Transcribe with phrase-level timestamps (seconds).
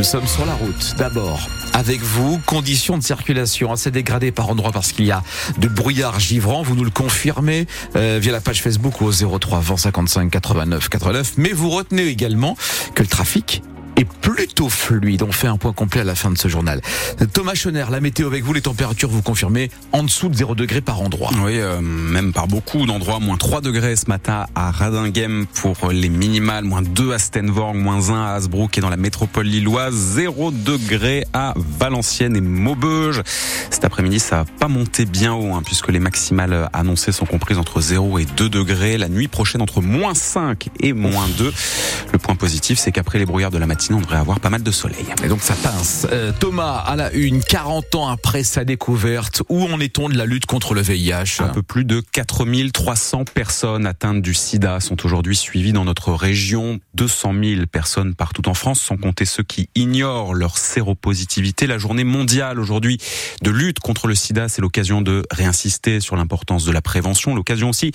[0.00, 0.94] Nous sommes sur la route.
[0.96, 5.22] D'abord, avec vous, conditions de circulation assez dégradées par endroits parce qu'il y a
[5.58, 6.62] de brouillard givrant.
[6.62, 11.32] Vous nous le confirmez euh, via la page Facebook au 03 20 55 89 89.
[11.36, 12.56] Mais vous retenez également
[12.94, 13.62] que le trafic
[14.04, 15.22] plutôt fluide.
[15.22, 16.80] On fait un point complet à la fin de ce journal.
[17.32, 20.80] Thomas Schoner, la météo avec vous, les températures vous confirmez en dessous de 0 degrés
[20.80, 21.30] par endroit.
[21.44, 26.08] Oui, euh, même par beaucoup d'endroits, moins 3 degrés ce matin à Radinghem pour les
[26.08, 30.50] minimales, moins 2 à Stenvorg, moins 1 à Hasbrook et dans la métropole lilloise, 0
[30.50, 33.22] degrés à Valenciennes et Maubeuge.
[33.70, 37.58] Cet après-midi, ça va pas monter bien haut hein, puisque les maximales annoncées sont comprises
[37.58, 38.98] entre 0 et 2 degrés.
[38.98, 41.52] La nuit prochaine entre moins 5 et moins 2.
[42.30, 44.70] Point positif, c'est qu'après les brouillards de la matinée, on devrait avoir pas mal de
[44.70, 45.04] soleil.
[45.24, 46.06] Et donc ça pince.
[46.12, 50.26] Euh, Thomas, à la une, 40 ans après sa découverte, où en est-on de la
[50.26, 55.34] lutte contre le VIH Un peu plus de 4300 personnes atteintes du sida sont aujourd'hui
[55.34, 56.78] suivies dans notre région.
[56.94, 61.66] 200 000 personnes partout en France, sans compter ceux qui ignorent leur séropositivité.
[61.66, 62.98] La journée mondiale aujourd'hui
[63.42, 67.70] de lutte contre le sida, c'est l'occasion de réinsister sur l'importance de la prévention, l'occasion
[67.70, 67.90] aussi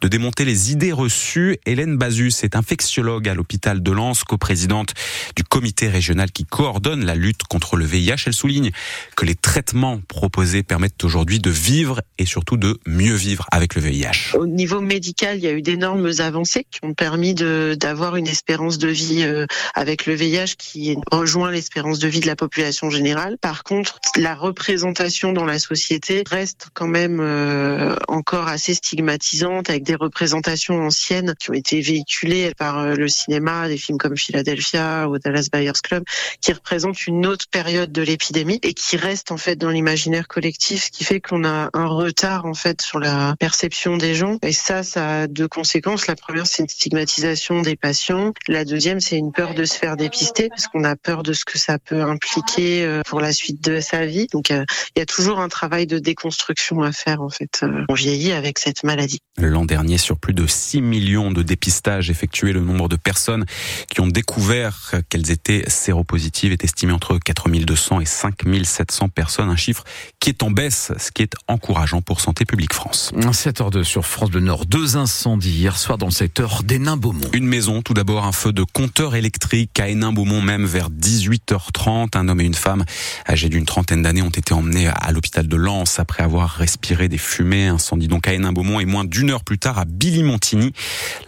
[0.00, 1.58] de démonter les idées reçues.
[1.66, 4.94] Hélène Bazus est infectiologue à l'hôpital de Lens, coprésidente
[5.36, 8.24] du comité régional qui coordonne la lutte contre le VIH.
[8.26, 8.70] Elle souligne
[9.16, 13.82] que les traitements proposés permettent aujourd'hui de vivre et surtout de mieux vivre avec le
[13.82, 14.36] VIH.
[14.36, 18.78] Au niveau médical, il y a eu d'énormes avancées qui ont permis d'avoir une espérance
[18.78, 23.38] de vie euh, avec le VIH qui rejoint l'espérance de vie de la population générale.
[23.40, 29.82] Par contre, la représentation dans la société reste quand même euh, encore assez stigmatisante avec
[29.82, 35.08] des représentations anciennes qui ont été véhiculées par euh, le cinéma, des films comme Philadelphia
[35.08, 36.04] ou Dallas Buyers Club,
[36.40, 40.84] qui représentent une autre période de l'épidémie et qui reste en fait dans l'imaginaire collectif,
[40.84, 44.38] ce qui fait qu'on a un retard en fait sur la perception des gens.
[44.42, 46.06] Et ça, ça a deux conséquences.
[46.06, 48.32] La première, c'est une stigmatisation des patients.
[48.48, 51.44] La deuxième, c'est une peur de se faire dépister parce qu'on a peur de ce
[51.44, 54.26] que ça peut impliquer euh, pour la suite de sa vie.
[54.32, 54.64] Donc, euh,
[54.96, 57.60] il y a toujours un travail de déconstruction à faire en fait.
[57.62, 59.20] Euh, on vieillit avec cette maladie.
[59.38, 63.44] L'an dernier, sur plus de 6 millions de dépistages effectués, le nombre de personnes
[63.88, 69.84] qui ont découvert qu'elles étaient séropositives est estimé entre 4200 et 5700 personnes, un chiffre
[70.18, 73.12] qui est en baisse, ce qui est encourageant pour Santé publique France.
[73.14, 77.30] 7h02 sur France Bleu Nord, deux incendies hier soir dans le secteur d'Hénin-Beaumont.
[77.32, 82.16] Une maison, tout d'abord un feu de compteur électrique à Hénin-Beaumont même vers 18h30.
[82.16, 82.84] Un homme et une femme
[83.28, 87.18] âgés d'une trentaine d'années ont été emmenés à l'hôpital de Lens après avoir respiré des
[87.18, 87.68] fumées.
[87.68, 90.72] Incendie donc à Hénin-Beaumont et moins d'une heure plus tard à Billy-Montigny.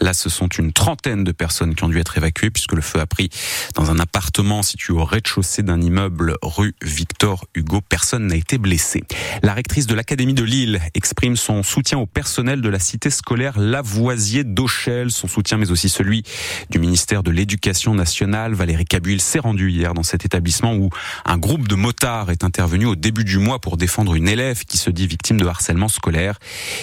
[0.01, 3.01] Là, ce sont une trentaine de personnes qui ont dû être évacuées puisque le feu
[3.01, 3.31] a pris
[3.75, 7.81] dans un appartement situé au rez-de-chaussée d'un immeuble rue Victor Hugo.
[7.81, 9.03] Personne n'a été blessé.
[9.43, 13.59] La rectrice de l'Académie de Lille exprime son soutien au personnel de la cité scolaire
[13.59, 16.23] Lavoisier d'Auchel, son soutien mais aussi celui
[16.71, 18.55] du ministère de l'Éducation nationale.
[18.55, 20.91] Valérie Cabuil s'est rendue hier dans cet établissement où
[21.25, 24.79] un groupe de motards est intervenu au début du mois pour défendre une élève qui
[24.79, 26.39] se dit victime de harcèlement scolaire.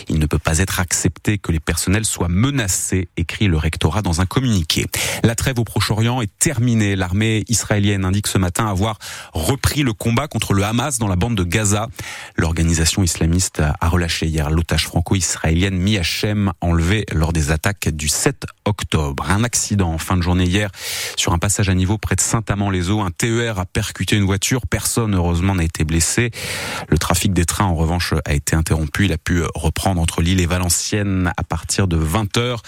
[0.10, 4.22] Il ne peut pas être accepté que les personnels soient menacés, écrit le rectorat dans
[4.22, 4.86] un communiqué.
[5.24, 6.96] La trêve au Proche-Orient est terminée.
[6.96, 8.97] L'armée israélienne indique ce matin avoir
[9.34, 11.88] repris le combat contre le Hamas dans la bande de Gaza.
[12.35, 19.30] L'organisation islamiste a relâché hier l'otage franco-israélienne Miachem enlevé lors des attaques du 7 octobre.
[19.30, 20.69] Un accident en fin de journée hier
[21.18, 23.01] sur un passage à niveau près de Saint-Amand-les-Eaux.
[23.01, 24.62] Un TER a percuté une voiture.
[24.68, 26.31] Personne, heureusement, n'a été blessé.
[26.88, 29.06] Le trafic des trains, en revanche, a été interrompu.
[29.06, 32.62] Il a pu reprendre entre Lille et Valenciennes à partir de 20 heures.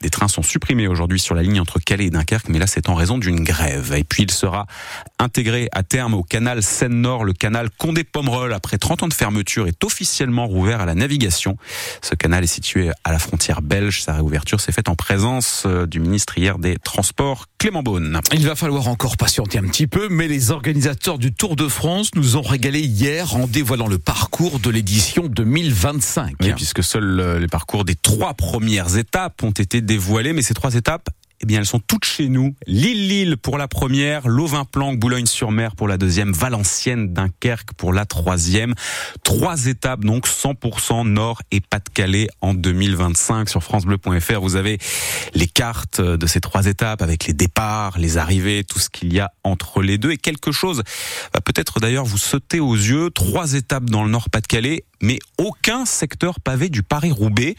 [0.00, 2.88] Des trains sont supprimés aujourd'hui sur la ligne entre Calais et Dunkerque, mais là, c'est
[2.88, 3.94] en raison d'une grève.
[3.96, 4.66] Et puis, il sera
[5.18, 7.24] intégré à terme au canal Seine-Nord.
[7.24, 11.56] Le canal Condé-Pomerol, après 30 ans de fermeture, est officiellement rouvert à la navigation.
[12.02, 14.02] Ce canal est situé à la frontière belge.
[14.02, 18.20] Sa réouverture s'est faite en présence euh, du ministre hier des Transports, Clément Beaune.
[18.32, 22.10] Il va falloir encore patienter un petit peu, mais les organisateurs du Tour de France
[22.14, 26.36] nous ont régalé hier en dévoilant le parcours de l'édition 2025.
[26.40, 30.54] Oui, puisque seuls euh, les parcours des trois premières étapes ont été dévoilés, mais ces
[30.54, 31.08] trois étapes
[31.40, 32.54] eh bien, elles sont toutes chez nous.
[32.66, 38.74] Lille-Lille pour la première, Lovin-Planck, Boulogne-sur-Mer pour la deuxième, Valenciennes, Dunkerque pour la troisième.
[39.22, 43.48] Trois étapes, donc 100% Nord et Pas-de-Calais en 2025.
[43.48, 44.78] Sur francebleu.fr, vous avez
[45.34, 49.20] les cartes de ces trois étapes avec les départs, les arrivées, tout ce qu'il y
[49.20, 50.12] a entre les deux.
[50.12, 50.82] Et quelque chose
[51.34, 53.10] va peut-être d'ailleurs vous sauter aux yeux.
[53.10, 57.56] Trois étapes dans le Nord Pas-de-Calais, mais aucun secteur pavé du Paris-Roubaix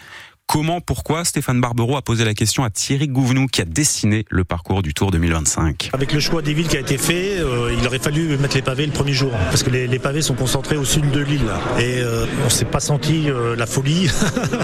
[0.49, 4.45] Comment, pourquoi Stéphane Barbero a posé la question à Thierry Gouvenou qui a dessiné le
[4.45, 5.89] parcours du Tour 2025.
[5.91, 8.61] Avec le choix des villes qui a été fait, euh, il aurait fallu mettre les
[8.61, 11.99] pavés le premier jour parce que les, pavés sont concentrés au sud de l'île et
[11.99, 14.09] euh, on s'est pas senti euh, la folie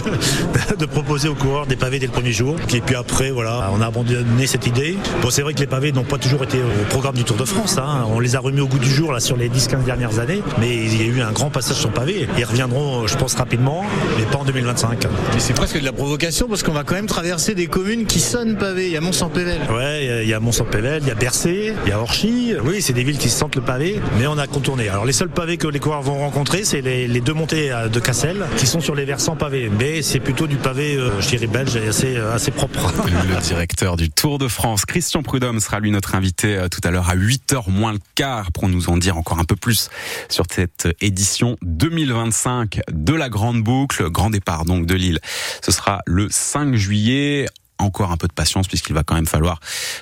[0.79, 2.55] de proposer aux coureurs des pavés dès le premier jour.
[2.73, 4.97] Et puis après, voilà, on a abandonné cette idée.
[5.21, 7.45] Bon, c'est vrai que les pavés n'ont pas toujours été au programme du Tour de
[7.45, 7.77] France.
[7.77, 8.05] Hein.
[8.07, 10.73] On les a remis au goût du jour là sur les 10-15 dernières années, mais
[10.73, 12.25] il y a eu un grand passage sur pavé.
[12.37, 13.83] Ils reviendront, je pense, rapidement,
[14.17, 15.07] mais pas en 2025.
[15.39, 18.57] c'est presque de la provocation parce qu'on va quand même traverser des communes qui sonnent
[18.57, 18.87] pavés.
[18.87, 19.61] Il y a Mont-Saint-Pével.
[19.71, 22.53] Ouais, il y a Mont-Saint-Pével, il y a Bercé, il y a Orchy.
[22.63, 24.89] Oui, c'est des villes qui sentent le pavé, mais on a contourné.
[24.89, 28.45] Alors les seuls pavés que les coureurs vont rencontrer, c'est les, deux montées de Cassel
[28.57, 29.69] qui sont sur les versants pavés.
[29.79, 32.93] Mais c'est plutôt du pavé, euh, je dirais, belge et assez, euh, assez propre.
[33.05, 36.91] Le directeur du Tour de France, Christian Prudhomme, sera lui notre invité euh, tout à
[36.91, 39.89] l'heure à 8h moins le quart pour nous en dire encore un peu plus
[40.29, 44.09] sur cette édition 2025 de la Grande Boucle.
[44.09, 45.19] Grand départ donc de Lille.
[45.63, 47.47] Ce sera le 5 juillet
[47.79, 49.59] encore un peu de patience puisqu'il va quand même falloir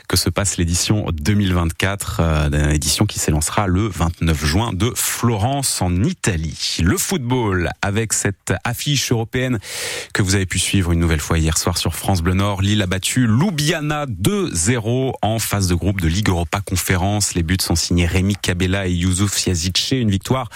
[0.08, 6.04] que se passe l'édition 2024, euh, édition qui s'élancera le 29 juin de Florence en
[6.04, 6.78] Italie.
[6.82, 9.60] Le football avec cette affiche européenne
[10.14, 12.62] que vous avez pu suivre une nouvelle fois hier soir sur France Bleu Nord.
[12.62, 17.34] Lille a battu Ljubljana 2-0 en phase de groupe de Ligue Europa Conférence.
[17.34, 19.92] Les buts sont signés Rémi Cabella et Youssouf Yazice.
[19.92, 20.50] Une victoire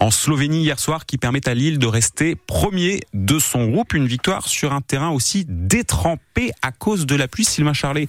[0.00, 3.94] en Slovénie hier soir qui permet à Lille de rester premier de son groupe.
[3.94, 7.44] Une victoire sur un terrain aussi détrempé à cause de la pluie.
[7.44, 8.08] Sylvain Charlet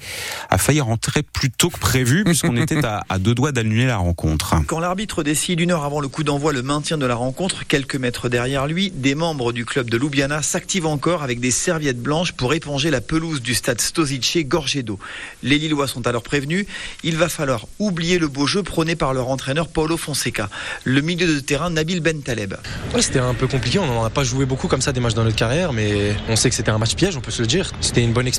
[0.49, 4.55] a failli rentrer plus tôt que prévu puisqu'on était à, deux doigts d'annuler la rencontre.
[4.67, 7.95] Quand l'arbitre décide une heure avant le coup d'envoi le maintien de la rencontre, quelques
[7.95, 12.33] mètres derrière lui, des membres du club de Ljubljana s'activent encore avec des serviettes blanches
[12.33, 14.99] pour éponger la pelouse du stade Stosice gorgée d'eau.
[15.43, 16.65] Les Lillois sont alors prévenus.
[17.03, 20.49] Il va falloir oublier le beau jeu prôné par leur entraîneur Paulo Fonseca.
[20.83, 22.55] Le milieu de terrain Nabil Bentaleb.
[22.99, 23.79] c'était un peu compliqué.
[23.79, 26.35] On n'en a pas joué beaucoup comme ça des matchs dans notre carrière, mais on
[26.35, 27.71] sait que c'était un match piège, on peut se le dire.
[27.81, 28.38] C'était une bonne expérience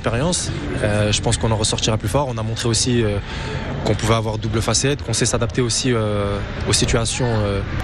[0.83, 2.29] euh, je pense qu'on en ressortira plus fort.
[2.29, 3.19] On a montré aussi euh,
[3.85, 6.39] qu'on pouvait avoir double facette, qu'on sait s'adapter aussi euh,
[6.69, 7.29] aux situations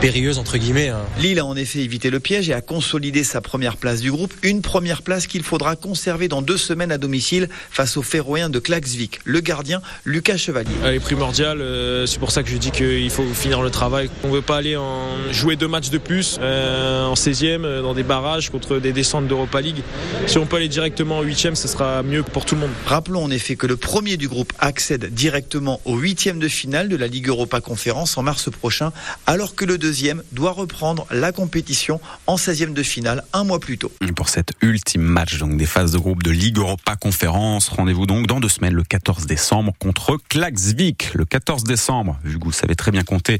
[0.01, 0.89] périlleuses entre guillemets.
[0.89, 1.01] Hein.
[1.19, 4.33] Lille a en effet évité le piège et a consolidé sa première place du groupe,
[4.43, 8.59] une première place qu'il faudra conserver dans deux semaines à domicile face aux Féroïens de
[8.59, 9.21] Klaxvik.
[9.25, 10.71] Le gardien Lucas Chevalier.
[10.85, 11.63] Elle est primordiale,
[12.07, 14.11] c'est pour ça que je dis qu'il faut finir le travail.
[14.25, 18.03] On ne veut pas aller en jouer deux matchs de plus en 16e dans des
[18.03, 19.83] barrages contre des descentes d'Europa League.
[20.27, 22.71] Si on peut aller directement en 8e, ce sera mieux pour tout le monde.
[22.87, 26.97] Rappelons en effet que le premier du groupe accède directement au huitième de finale de
[26.97, 28.93] la Ligue Europa Conférence en mars prochain,
[29.27, 33.79] alors que le deuxième doit reprendre la compétition en 16e de finale un mois plus
[33.79, 33.93] tôt.
[34.15, 38.27] pour cet ultime match donc des phases de groupe de Ligue Europa Conférence, rendez-vous donc
[38.27, 41.11] dans deux semaines le 14 décembre contre Klaxvik.
[41.15, 43.39] Le 14 décembre, vu que vous savez très bien compter,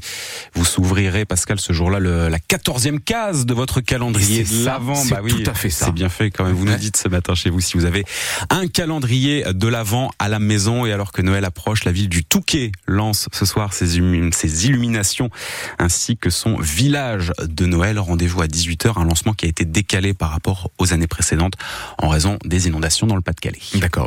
[0.53, 5.03] vous s'ouvrirez Pascal ce jour-là la 14e case de votre calendrier de l'avant.
[5.05, 5.85] Bah oui, tout à fait ça.
[5.85, 6.53] C'est bien fait quand même.
[6.53, 8.05] Vous nous dites ce matin chez vous si vous avez
[8.49, 12.09] un un calendrier de l'avant à la maison et alors que Noël approche, la ville
[12.09, 15.29] du Touquet lance ce soir ses, illuminations
[15.77, 17.99] ainsi que son village de Noël.
[17.99, 21.53] Rendez-vous à 18h, un lancement qui a été décalé par rapport aux années précédentes
[21.99, 23.59] en raison des inondations dans le Pas-de-Calais.
[23.75, 24.05] D'accord.